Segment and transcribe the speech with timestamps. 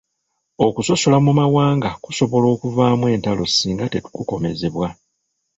[0.65, 4.87] Okusosola mu mawanga kusobola okuvaamu entalo singa tekukomezebwa.